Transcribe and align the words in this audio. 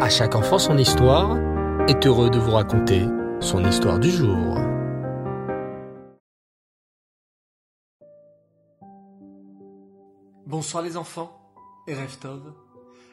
À 0.00 0.08
chaque 0.08 0.34
enfant 0.34 0.58
son 0.58 0.76
histoire 0.76 1.38
est 1.88 2.04
heureux 2.04 2.28
de 2.28 2.38
vous 2.38 2.50
raconter 2.50 3.06
son 3.38 3.64
histoire 3.64 4.00
du 4.00 4.10
jour. 4.10 4.58
Bonsoir 10.46 10.82
les 10.82 10.96
enfants 10.96 11.38
et 11.86 11.94
Reftov. 11.94 12.54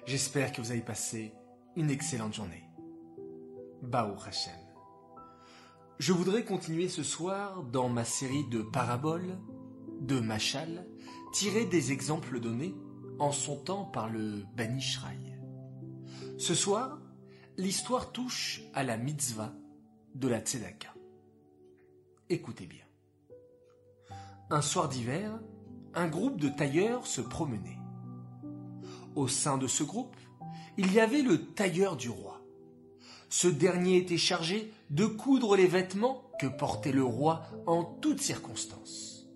J'espère 0.07 0.51
que 0.51 0.59
vous 0.59 0.71
avez 0.71 0.81
passé 0.81 1.33
une 1.75 1.91
excellente 1.91 2.33
journée. 2.33 2.63
Baou 3.83 4.15
Hashem. 4.27 4.53
Je 5.99 6.13
voudrais 6.13 6.43
continuer 6.43 6.89
ce 6.89 7.03
soir 7.03 7.61
dans 7.61 7.89
ma 7.89 8.05
série 8.05 8.47
de 8.49 8.63
paraboles, 8.63 9.37
de 9.99 10.19
machal, 10.19 10.87
tirées 11.31 11.65
des 11.65 11.91
exemples 11.91 12.39
donnés 12.39 12.73
en 13.19 13.31
son 13.31 13.55
temps 13.55 13.85
par 13.85 14.09
le 14.09 14.45
Ben 14.55 14.75
Ishraï. 14.75 15.40
Ce 16.41 16.55
soir, 16.55 16.97
l'histoire 17.57 18.11
touche 18.11 18.63
à 18.73 18.83
la 18.83 18.97
mitzvah 18.97 19.53
de 20.15 20.27
la 20.27 20.39
tzedaka. 20.39 20.91
Écoutez 22.29 22.65
bien. 22.65 22.83
Un 24.49 24.63
soir 24.63 24.89
d'hiver, 24.89 25.39
un 25.93 26.07
groupe 26.07 26.41
de 26.41 26.49
tailleurs 26.49 27.05
se 27.05 27.21
promenait. 27.21 27.77
Au 29.13 29.27
sein 29.27 29.59
de 29.59 29.67
ce 29.67 29.83
groupe, 29.83 30.15
il 30.77 30.91
y 30.91 30.99
avait 30.99 31.21
le 31.21 31.45
tailleur 31.45 31.95
du 31.95 32.09
roi. 32.09 32.41
Ce 33.29 33.47
dernier 33.47 33.97
était 33.97 34.17
chargé 34.17 34.73
de 34.89 35.05
coudre 35.05 35.55
les 35.55 35.67
vêtements 35.67 36.23
que 36.39 36.47
portait 36.47 36.91
le 36.91 37.03
roi 37.03 37.43
en 37.67 37.83
toutes 37.83 38.19
circonstances. 38.19 39.27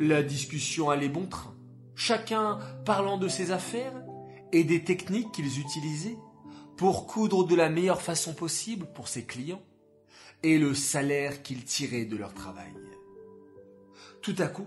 La 0.00 0.24
discussion 0.24 0.90
allait 0.90 1.08
bon 1.08 1.26
train, 1.26 1.54
chacun 1.94 2.58
parlant 2.84 3.18
de 3.18 3.28
ses 3.28 3.52
affaires 3.52 4.02
et 4.56 4.64
des 4.64 4.82
techniques 4.82 5.32
qu'ils 5.32 5.60
utilisaient 5.60 6.16
pour 6.78 7.06
coudre 7.06 7.44
de 7.44 7.54
la 7.54 7.68
meilleure 7.68 8.00
façon 8.00 8.32
possible 8.32 8.86
pour 8.94 9.06
ses 9.06 9.24
clients 9.24 9.60
et 10.42 10.58
le 10.58 10.74
salaire 10.74 11.42
qu'ils 11.42 11.64
tiraient 11.64 12.06
de 12.06 12.16
leur 12.16 12.32
travail. 12.32 12.72
Tout 14.22 14.34
à 14.38 14.46
coup, 14.46 14.66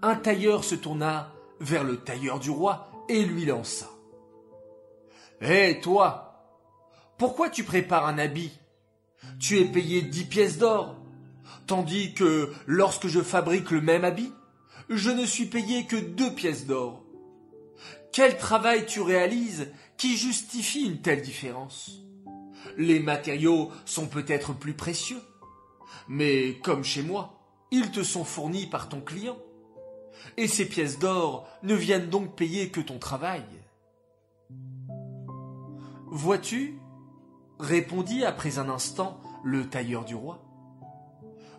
un 0.00 0.14
tailleur 0.14 0.64
se 0.64 0.74
tourna 0.74 1.34
vers 1.60 1.84
le 1.84 1.98
tailleur 1.98 2.40
du 2.40 2.48
roi 2.48 2.90
et 3.10 3.22
lui 3.22 3.44
lança. 3.44 3.90
Hé, 5.42 5.80
toi, 5.82 6.46
pourquoi 7.18 7.50
tu 7.50 7.62
prépares 7.62 8.06
un 8.06 8.16
habit? 8.16 8.58
Tu 9.38 9.58
es 9.58 9.66
payé 9.66 10.00
dix 10.00 10.24
pièces 10.24 10.56
d'or, 10.56 10.96
tandis 11.66 12.14
que 12.14 12.54
lorsque 12.66 13.08
je 13.08 13.20
fabrique 13.20 13.70
le 13.70 13.82
même 13.82 14.06
habit, 14.06 14.32
je 14.88 15.10
ne 15.10 15.26
suis 15.26 15.46
payé 15.46 15.84
que 15.84 15.96
deux 15.96 16.34
pièces 16.34 16.66
d'or. 16.66 17.04
Quel 18.12 18.36
travail 18.36 18.86
tu 18.86 19.00
réalises 19.00 19.70
qui 19.96 20.16
justifie 20.16 20.84
une 20.84 21.00
telle 21.00 21.22
différence? 21.22 22.00
Les 22.76 23.00
matériaux 23.00 23.70
sont 23.84 24.06
peut-être 24.06 24.52
plus 24.52 24.74
précieux, 24.74 25.20
mais 26.08 26.58
comme 26.62 26.82
chez 26.82 27.02
moi, 27.02 27.40
ils 27.70 27.90
te 27.90 28.02
sont 28.02 28.24
fournis 28.24 28.66
par 28.66 28.88
ton 28.88 29.00
client. 29.00 29.38
Et 30.36 30.48
ces 30.48 30.66
pièces 30.66 30.98
d'or 30.98 31.46
ne 31.62 31.74
viennent 31.74 32.10
donc 32.10 32.34
payer 32.34 32.70
que 32.70 32.80
ton 32.80 32.98
travail. 32.98 33.44
Vois-tu? 36.08 36.78
Répondit 37.58 38.24
après 38.24 38.58
un 38.58 38.68
instant 38.68 39.20
le 39.44 39.68
tailleur 39.68 40.04
du 40.04 40.14
roi. 40.14 40.42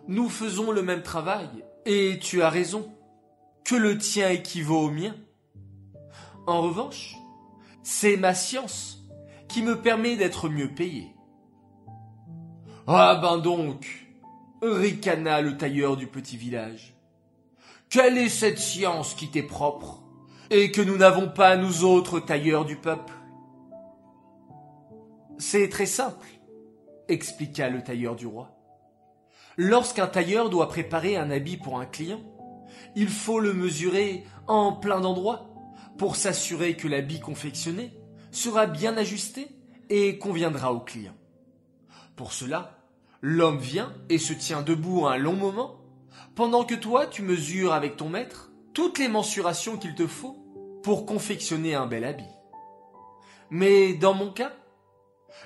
Nous 0.08 0.28
faisons 0.28 0.70
le 0.70 0.82
même 0.82 1.02
travail, 1.02 1.48
et 1.86 2.18
tu 2.20 2.42
as 2.42 2.50
raison, 2.50 2.92
que 3.64 3.74
le 3.74 3.96
tien 3.96 4.30
équivaut 4.30 4.80
au 4.80 4.90
mien. 4.90 5.14
En 6.46 6.62
revanche, 6.62 7.16
c'est 7.82 8.16
ma 8.16 8.34
science 8.34 8.98
qui 9.48 9.62
me 9.62 9.80
permet 9.80 10.16
d'être 10.16 10.48
mieux 10.48 10.68
payé. 10.68 11.14
Ah 12.86 13.18
ben 13.22 13.38
donc, 13.38 14.08
ricana 14.60 15.40
le 15.40 15.56
tailleur 15.56 15.96
du 15.96 16.08
petit 16.08 16.36
village. 16.36 16.96
Quelle 17.90 18.18
est 18.18 18.28
cette 18.28 18.58
science 18.58 19.14
qui 19.14 19.28
t'est 19.28 19.42
propre 19.42 20.02
et 20.50 20.72
que 20.72 20.82
nous 20.82 20.96
n'avons 20.96 21.28
pas 21.28 21.56
nous 21.56 21.84
autres 21.84 22.18
tailleurs 22.18 22.64
du 22.64 22.76
peuple? 22.76 23.12
C'est 25.38 25.68
très 25.68 25.86
simple, 25.86 26.26
expliqua 27.08 27.68
le 27.68 27.84
tailleur 27.84 28.16
du 28.16 28.26
roi. 28.26 28.50
Lorsqu'un 29.56 30.06
tailleur 30.06 30.50
doit 30.50 30.68
préparer 30.68 31.16
un 31.16 31.30
habit 31.30 31.56
pour 31.56 31.78
un 31.78 31.86
client, 31.86 32.20
il 32.96 33.08
faut 33.08 33.38
le 33.38 33.52
mesurer 33.52 34.24
en 34.48 34.72
plein 34.72 35.00
d'endroits 35.00 35.51
pour 35.98 36.16
s'assurer 36.16 36.76
que 36.76 36.88
l'habit 36.88 37.20
confectionné 37.20 37.92
sera 38.30 38.66
bien 38.66 38.96
ajusté 38.96 39.48
et 39.90 40.18
conviendra 40.18 40.72
au 40.72 40.80
client. 40.80 41.14
Pour 42.16 42.32
cela, 42.32 42.78
l'homme 43.20 43.58
vient 43.58 43.92
et 44.08 44.18
se 44.18 44.32
tient 44.32 44.62
debout 44.62 45.06
un 45.06 45.18
long 45.18 45.36
moment, 45.36 45.80
pendant 46.34 46.64
que 46.64 46.74
toi 46.74 47.06
tu 47.06 47.22
mesures 47.22 47.72
avec 47.72 47.96
ton 47.96 48.08
maître 48.08 48.50
toutes 48.74 48.98
les 48.98 49.08
mensurations 49.08 49.76
qu'il 49.76 49.94
te 49.94 50.06
faut 50.06 50.38
pour 50.82 51.06
confectionner 51.06 51.74
un 51.74 51.86
bel 51.86 52.04
habit. 52.04 52.24
Mais 53.50 53.92
dans 53.92 54.14
mon 54.14 54.30
cas, 54.30 54.52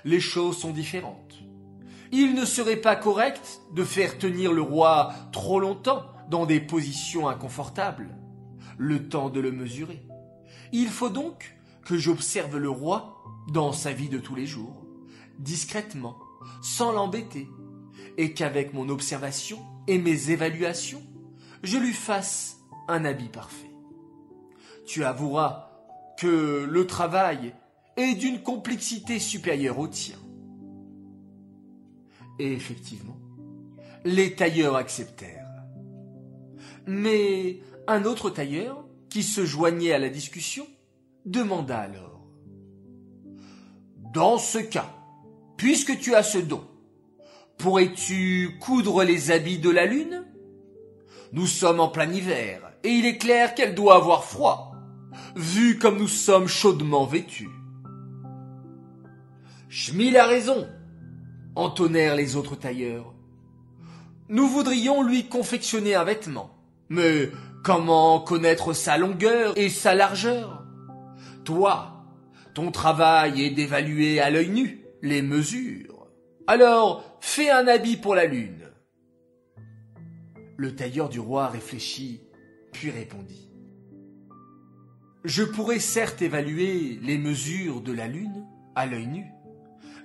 les 0.05 0.21
choses 0.21 0.59
sont 0.59 0.71
différentes. 0.71 1.35
Il 2.13 2.35
ne 2.35 2.45
serait 2.45 2.77
pas 2.77 2.95
correct 2.95 3.61
de 3.75 3.83
faire 3.83 4.19
tenir 4.19 4.53
le 4.53 4.63
roi 4.63 5.13
trop 5.33 5.59
longtemps 5.59 6.05
dans 6.31 6.47
des 6.47 6.61
positions 6.61 7.29
inconfortables, 7.29 8.17
le 8.79 9.09
temps 9.09 9.29
de 9.29 9.41
le 9.41 9.51
mesurer. 9.51 10.06
Il 10.73 10.89
faut 10.89 11.09
donc 11.09 11.57
que 11.85 11.97
j'observe 11.97 12.57
le 12.59 12.71
roi 12.71 13.23
dans 13.53 13.73
sa 13.73 13.93
vie 13.93 14.09
de 14.09 14.19
tous 14.19 14.35
les 14.35 14.47
jours, 14.47 14.85
discrètement, 15.39 16.17
sans 16.63 16.93
l'embêter, 16.93 17.49
et 18.17 18.33
qu'avec 18.33 18.73
mon 18.73 18.89
observation 18.89 19.59
et 19.87 19.99
mes 19.99 20.31
évaluations, 20.31 21.03
je 21.63 21.79
lui 21.79 21.93
fasse 21.93 22.59
un 22.89 23.05
habit 23.05 23.29
parfait. 23.29 23.71
Tu 24.87 25.05
avoueras 25.05 25.71
que 26.19 26.67
le 26.69 26.87
travail 26.87 27.55
est 27.97 28.15
d'une 28.15 28.43
complexité 28.43 29.19
supérieure 29.19 29.79
au 29.79 29.89
tien. 29.89 30.19
Et 32.39 32.53
effectivement, 32.53 33.19
les 34.05 34.35
tailleurs 34.35 34.77
acceptèrent. 34.77 35.47
Mais 36.87 37.61
un 37.89 38.05
autre 38.05 38.31
tailleur, 38.31 38.86
qui 39.17 39.23
se 39.23 39.47
joignait 39.47 39.95
à 39.95 39.99
la 39.99 40.11
discussion, 40.11 40.67
demanda 41.25 41.79
alors. 41.79 42.21
Dans 44.13 44.37
ce 44.37 44.59
cas, 44.59 44.95
puisque 45.57 45.99
tu 45.99 46.15
as 46.15 46.23
ce 46.23 46.37
don, 46.37 46.63
pourrais-tu 47.57 48.59
coudre 48.61 49.05
les 49.05 49.31
habits 49.31 49.59
de 49.59 49.71
la 49.71 49.87
lune? 49.87 50.27
Nous 51.33 51.47
sommes 51.47 51.81
en 51.81 51.89
plein 51.89 52.13
hiver, 52.13 52.61
et 52.85 52.91
il 52.91 53.07
est 53.07 53.17
clair 53.17 53.55
qu'elle 53.55 53.75
doit 53.75 53.97
avoir 53.97 54.23
froid, 54.23 54.75
vu 55.35 55.79
comme 55.79 55.97
nous 55.97 56.09
sommes 56.09 56.47
chaudement 56.47 57.07
vêtus. 57.07 57.49
Schmil 59.71 60.19
a 60.19 60.27
raison, 60.27 60.69
entonnèrent 61.55 62.17
les 62.17 62.37
autres 62.37 62.57
tailleurs. 62.57 63.15
Nous 64.29 64.47
voudrions 64.47 65.03
lui 65.03 65.27
confectionner 65.27 65.95
un 65.95 66.05
vêtement, 66.05 66.51
mais 66.91 67.31
comment 67.67 68.21
connaître 68.21 68.73
sa 68.75 68.97
longueur 68.97 69.59
et 69.59 69.71
sa 69.71 69.97
largeur? 69.97 70.65
Toi, 71.45 72.07
ton 72.55 72.71
travail 72.71 73.43
est 73.43 73.51
d'évaluer 73.51 74.21
à 74.21 74.31
l'œil 74.31 74.51
nu 74.51 74.85
les 75.03 75.21
mesures. 75.21 76.07
Alors, 76.47 77.19
fais 77.21 77.51
un 77.51 77.67
habit 77.67 77.97
pour 77.97 78.15
la 78.15 78.27
lune. 78.27 78.71
Le 80.57 80.77
tailleur 80.77 81.09
du 81.09 81.19
roi 81.19 81.49
réfléchit, 81.49 82.21
puis 82.73 82.93
répondit. 82.93 83.51
Je 85.25 85.43
pourrais 85.43 85.81
certes 85.81 86.23
évaluer 86.23 87.01
les 87.03 87.19
mesures 87.19 87.81
de 87.81 87.91
la 87.91 88.07
lune 88.07 88.47
à 88.77 88.87
l'œil 88.87 89.09
nu, 89.09 89.25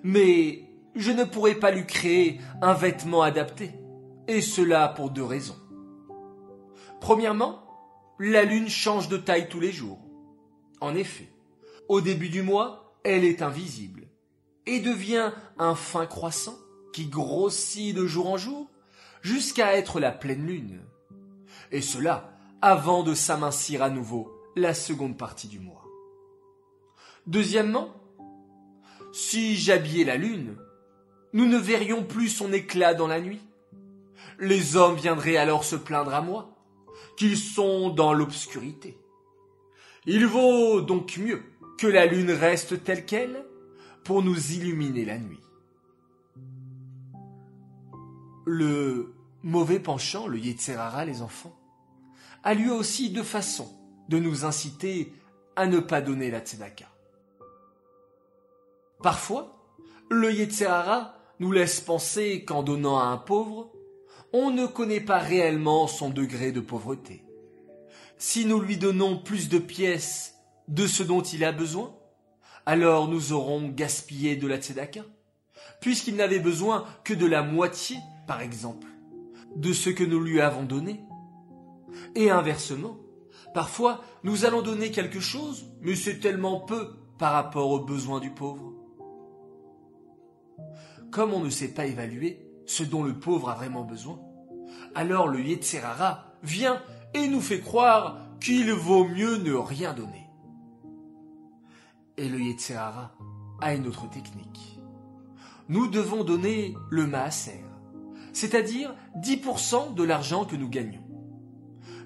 mais 0.02 0.64
je 0.96 1.12
ne 1.12 1.26
pourrais 1.26 1.60
pas 1.60 1.70
lui 1.70 1.86
créer 1.86 2.42
un 2.64 2.74
vêtement 2.74 3.22
adapté, 3.22 3.70
et 4.28 4.42
cela 4.42 4.88
pour 4.88 5.12
deux 5.12 5.24
raisons. 5.24 5.61
Premièrement, 7.02 7.64
la 8.20 8.44
lune 8.44 8.70
change 8.70 9.10
de 9.10 9.18
taille 9.18 9.50
tous 9.50 9.60
les 9.60 9.72
jours. 9.72 10.00
En 10.80 10.96
effet, 10.96 11.28
au 11.90 12.00
début 12.00 12.30
du 12.30 12.44
mois, 12.44 12.96
elle 13.04 13.26
est 13.26 13.42
invisible 13.42 14.08
et 14.68 14.80
devient 14.80 15.32
un 15.58 15.74
fin 15.74 16.06
croissant 16.06 16.56
qui 16.94 17.08
grossit 17.08 17.96
de 17.96 18.06
jour 18.06 18.30
en 18.30 18.38
jour 18.38 18.70
jusqu'à 19.24 19.76
être 19.76 20.00
la 20.00 20.12
pleine 20.12 20.46
lune. 20.46 20.80
Et 21.72 21.82
cela 21.82 22.38
avant 22.62 23.02
de 23.02 23.16
s'amincir 23.16 23.82
à 23.82 23.90
nouveau 23.90 24.32
la 24.56 24.76
seconde 24.76 25.18
partie 25.18 25.48
du 25.48 25.60
mois. 25.60 25.84
Deuxièmement, 27.26 27.90
si 29.12 29.56
j'habillais 29.56 30.06
la 30.06 30.18
lune, 30.18 30.56
nous 31.34 31.48
ne 31.48 31.58
verrions 31.58 32.04
plus 32.04 32.30
son 32.30 32.54
éclat 32.54 32.94
dans 32.94 33.08
la 33.08 33.20
nuit. 33.20 33.42
Les 34.38 34.76
hommes 34.76 34.96
viendraient 34.96 35.38
alors 35.38 35.64
se 35.64 35.76
plaindre 35.76 36.14
à 36.14 36.22
moi 36.22 36.61
qu'ils 37.22 37.38
sont 37.38 37.92
dans 37.92 38.14
l'obscurité. 38.14 38.98
Il 40.08 40.26
vaut 40.26 40.82
donc 40.82 41.18
mieux 41.18 41.44
que 41.78 41.86
la 41.86 42.08
lune 42.08 42.32
reste 42.32 42.84
telle 42.84 43.06
qu'elle 43.06 43.46
pour 44.04 44.24
nous 44.24 44.54
illuminer 44.54 45.06
la 45.06 45.20
nuit. 45.20 45.40
Le 48.44 49.14
mauvais 49.44 49.80
penchant, 49.80 50.26
le 50.26 50.40
Yetzerara, 50.40 51.06
les 51.06 51.22
enfants, 51.22 51.56
a 52.44 52.56
lui 52.56 52.72
aussi 52.72 53.12
deux 53.12 53.22
façons 53.22 53.72
de 54.10 54.18
nous 54.18 54.44
inciter 54.44 55.14
à 55.56 55.68
ne 55.68 55.80
pas 55.80 56.02
donner 56.02 56.32
la 56.32 56.40
tzedaka. 56.40 56.90
Parfois, 59.04 59.64
le 60.10 60.34
Yetzerara 60.34 61.14
nous 61.40 61.52
laisse 61.52 61.82
penser 61.82 62.46
qu'en 62.46 62.64
donnant 62.64 62.98
à 62.98 63.04
un 63.04 63.18
pauvre, 63.18 63.71
on 64.34 64.52
ne 64.52 64.66
connaît 64.66 65.02
pas 65.02 65.20
réellement 65.20 65.88
son 65.88 66.10
degré 66.10 66.52
de 66.52 66.62
pauvreté. 66.62 67.26
Si 68.18 68.46
nous 68.46 68.60
lui 68.60 68.78
donnons 68.78 69.18
plus 69.18 69.50
de 69.50 69.60
pièces 69.60 70.36
de 70.68 70.88
ce 70.88 71.04
dont 71.04 71.22
il 71.22 71.44
a 71.44 71.52
besoin, 71.52 71.96
alors 72.66 73.08
nous 73.08 73.34
aurons 73.34 73.68
gaspillé 73.68 74.36
de 74.36 74.48
la 74.48 74.58
tzedaka, 74.58 75.02
puisqu'il 75.82 76.16
n'avait 76.16 76.40
besoin 76.40 76.86
que 77.04 77.14
de 77.14 77.26
la 77.26 77.42
moitié, 77.42 77.98
par 78.28 78.42
exemple, 78.42 78.88
de 79.56 79.74
ce 79.74 79.90
que 79.90 80.04
nous 80.04 80.20
lui 80.20 80.40
avons 80.40 80.64
donné. 80.64 81.02
Et 82.16 82.30
inversement, 82.30 82.98
parfois 83.54 84.02
nous 84.24 84.46
allons 84.46 84.62
donner 84.62 84.92
quelque 84.92 85.20
chose, 85.20 85.66
mais 85.82 85.96
c'est 85.96 86.20
tellement 86.20 86.60
peu 86.60 86.96
par 87.18 87.34
rapport 87.34 87.70
aux 87.72 87.84
besoins 87.84 88.20
du 88.20 88.30
pauvre. 88.30 88.74
Comme 91.12 91.34
on 91.34 91.44
ne 91.44 91.50
sait 91.50 91.74
pas 91.74 91.88
évaluer 91.88 92.51
ce 92.72 92.84
dont 92.84 93.04
le 93.04 93.14
pauvre 93.14 93.50
a 93.50 93.56
vraiment 93.56 93.84
besoin, 93.84 94.18
alors 94.96 95.28
le 95.28 95.42
Yetzerara 95.42 96.24
vient 96.42 96.82
et 97.14 97.28
nous 97.28 97.42
fait 97.42 97.60
croire 97.60 98.18
qu'il 98.40 98.72
vaut 98.72 99.04
mieux 99.04 99.38
ne 99.40 99.54
rien 99.54 99.94
donner. 99.94 100.30
Et 102.16 102.30
le 102.30 102.40
Yetzerara 102.40 103.12
a 103.60 103.74
une 103.74 103.88
autre 103.88 104.10
technique. 104.10 104.80
Nous 105.68 105.88
devons 105.88 106.24
donner 106.24 106.74
le 106.90 107.08
Maaser, 107.08 107.62
c'est-à-dire 108.32 108.96
10% 109.18 109.94
de 109.94 110.04
l'argent 110.04 110.46
que 110.46 110.56
nous 110.56 110.70
gagnons. 110.70 111.04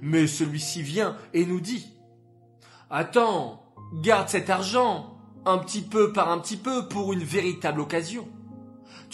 Mais 0.01 0.25
celui-ci 0.25 0.81
vient 0.81 1.15
et 1.33 1.45
nous 1.45 1.61
dit 1.61 1.93
Attends, 2.89 3.61
garde 4.01 4.29
cet 4.29 4.49
argent, 4.49 5.15
un 5.45 5.59
petit 5.59 5.83
peu 5.83 6.11
par 6.11 6.31
un 6.31 6.39
petit 6.39 6.57
peu, 6.57 6.87
pour 6.87 7.13
une 7.13 7.23
véritable 7.23 7.81
occasion. 7.81 8.27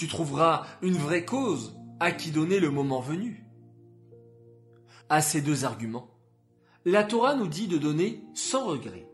Tu 0.02 0.08
trouveras 0.08 0.66
une 0.82 0.96
vraie 0.96 1.26
cause 1.26 1.80
à 2.00 2.12
qui 2.12 2.32
donner 2.32 2.60
le 2.60 2.72
moment 2.72 3.02
venu. 3.02 3.46
À 5.10 5.22
ces 5.22 5.42
deux 5.42 5.64
arguments, 5.64 6.10
la 6.86 7.04
Torah 7.04 7.36
nous 7.36 7.48
dit 7.48 7.68
de 7.68 7.78
donner 7.78 8.24
sans 8.34 8.66
regret, 8.66 9.08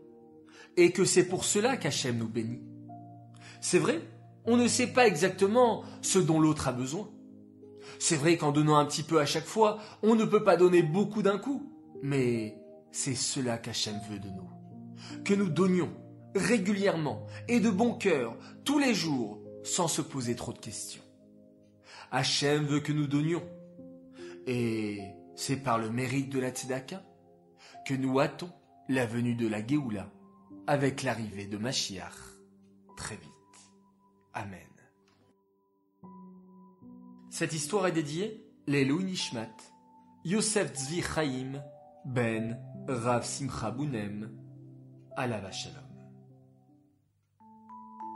et 0.78 0.90
que 0.90 1.04
c'est 1.04 1.28
pour 1.28 1.44
cela 1.44 1.76
qu'Hachem 1.76 2.16
nous 2.16 2.26
bénit. 2.30 2.62
C'est 3.60 3.78
vrai, 3.78 4.00
on 4.46 4.56
ne 4.56 4.66
sait 4.66 4.86
pas 4.86 5.06
exactement 5.06 5.84
ce 6.00 6.18
dont 6.18 6.40
l'autre 6.40 6.68
a 6.68 6.72
besoin. 6.72 7.10
C'est 7.98 8.16
vrai 8.16 8.38
qu'en 8.38 8.50
donnant 8.50 8.78
un 8.78 8.86
petit 8.86 9.02
peu 9.02 9.20
à 9.20 9.26
chaque 9.26 9.44
fois, 9.44 9.80
on 10.02 10.14
ne 10.14 10.24
peut 10.24 10.42
pas 10.42 10.56
donner 10.56 10.82
beaucoup 10.82 11.20
d'un 11.20 11.36
coup, 11.36 11.70
mais 12.02 12.56
c'est 12.92 13.14
cela 13.14 13.58
qu'Hachem 13.58 14.00
veut 14.10 14.20
de 14.20 14.30
nous. 14.30 15.22
Que 15.22 15.34
nous 15.34 15.50
donnions 15.50 15.90
régulièrement 16.34 17.26
et 17.46 17.60
de 17.60 17.68
bon 17.68 17.92
cœur, 17.92 18.38
tous 18.64 18.78
les 18.78 18.94
jours, 18.94 19.42
sans 19.68 19.88
se 19.88 20.02
poser 20.02 20.34
trop 20.34 20.52
de 20.52 20.58
questions. 20.58 21.02
Hachem 22.10 22.64
veut 22.64 22.80
que 22.80 22.92
nous 22.92 23.06
donnions. 23.06 23.42
Et 24.46 25.02
c'est 25.36 25.58
par 25.58 25.78
le 25.78 25.90
mérite 25.90 26.30
de 26.30 26.38
la 26.38 26.50
Tzedaka 26.50 27.02
que 27.86 27.94
nous 27.94 28.18
hâtons 28.18 28.50
la 28.88 29.06
venue 29.06 29.34
de 29.34 29.46
la 29.46 29.64
Géoula 29.64 30.10
avec 30.66 31.02
l'arrivée 31.02 31.46
de 31.46 31.58
Mashiach 31.58 32.14
très 32.96 33.16
vite. 33.16 33.32
Amen. 34.34 34.60
Cette 37.30 37.52
histoire 37.52 37.86
est 37.86 37.92
dédiée 37.92 38.44
Louis 38.66 39.04
Nishmat, 39.04 39.54
Yosef 40.24 40.74
Tzvi 40.74 41.02
Chaim, 41.02 41.62
Ben 42.04 42.58
Rav 42.88 43.24
Simcha 43.24 43.70
Bounem, 43.70 44.30
Alava 45.16 45.52
Shalom. 45.52 45.97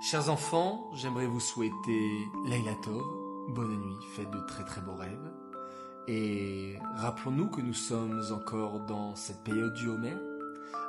Chers 0.02 0.30
enfants, 0.30 0.90
j'aimerais 0.94 1.28
vous 1.28 1.38
souhaiter 1.38 2.28
Leila 2.44 2.74
Tov, 2.82 3.04
bonne 3.50 3.76
nuit, 3.76 4.04
faites 4.16 4.32
de 4.32 4.40
très 4.48 4.64
très 4.64 4.80
beaux 4.80 4.96
rêves. 4.96 5.32
Et 6.08 6.76
rappelons-nous 6.96 7.48
que 7.50 7.60
nous 7.60 7.72
sommes 7.72 8.20
encore 8.32 8.80
dans 8.80 9.14
cette 9.14 9.44
période 9.44 9.72
du 9.74 9.86
Homer. 9.86 10.16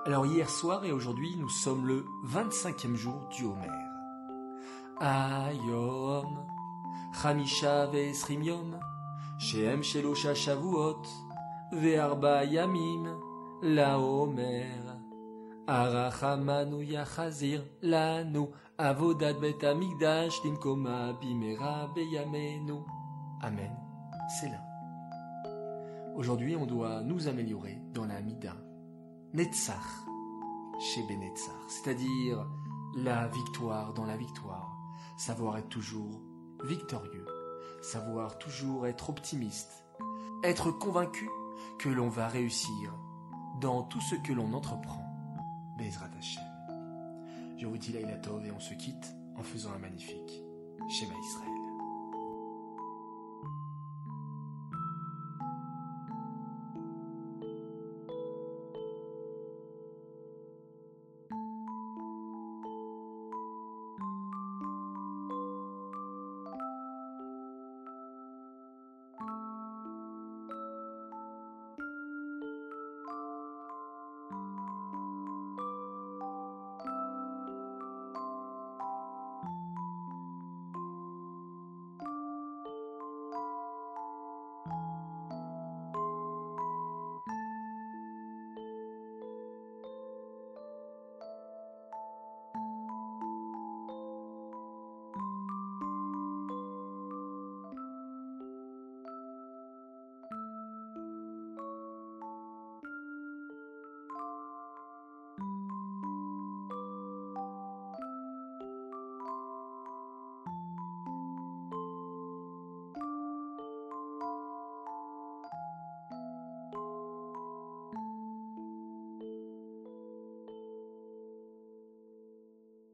Alors 0.06 0.26
hier 0.26 0.50
soir 0.50 0.84
et 0.84 0.92
aujourd'hui, 0.92 1.36
nous 1.38 1.48
sommes 1.48 1.86
le 1.86 2.04
25e 2.26 2.96
jour 2.96 3.30
du 3.38 3.46
Homer. 3.46 3.70
Ayom, 5.00 6.48
Chamisha 7.14 7.86
ve'arba 11.72 12.46
la 13.62 14.00
Homer. 14.00 14.83
Amen. 23.42 23.72
C'est 24.28 24.50
là. 24.50 24.62
Aujourd'hui, 26.16 26.58
on 26.58 26.66
doit 26.66 27.02
nous 27.02 27.30
améliorer 27.30 27.78
dans 27.94 28.04
la 28.04 28.20
Mida. 28.22 28.58
Netzach, 29.34 30.06
chez 30.82 31.02
Benetzach, 31.04 31.54
c'est-à-dire 31.70 32.46
la 32.98 33.28
victoire 33.30 33.94
dans 33.94 34.06
la 34.06 34.18
victoire, 34.18 34.78
savoir 35.16 35.58
être 35.58 35.70
toujours 35.70 36.22
victorieux, 36.66 37.26
savoir 37.82 38.38
toujours 38.38 38.86
être 38.86 39.10
optimiste, 39.10 39.86
être 40.44 40.72
convaincu 40.72 41.30
que 41.80 41.88
l'on 41.88 42.10
va 42.10 42.28
réussir 42.28 42.94
dans 43.62 43.84
tout 43.84 44.02
ce 44.02 44.16
que 44.16 44.34
l'on 44.34 44.52
entreprend. 44.52 45.13
Bezrat 45.78 46.10
Hashem. 46.18 46.44
Je 47.58 47.66
vous 47.66 47.78
dis 47.78 47.92
Laïla 47.92 48.18
Tov 48.18 48.46
et 48.46 48.52
on 48.52 48.60
se 48.60 48.74
quitte 48.74 49.16
en 49.36 49.44
faisant 49.44 49.72
un 49.74 49.80
magnifique 49.80 50.44
Shema 50.90 51.14
Israël. 51.14 51.53